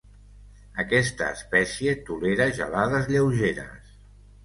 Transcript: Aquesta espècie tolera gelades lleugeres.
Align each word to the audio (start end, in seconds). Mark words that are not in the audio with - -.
Aquesta 0.83 1.27
espècie 1.35 1.95
tolera 2.09 2.51
gelades 2.59 3.15
lleugeres. 3.15 3.97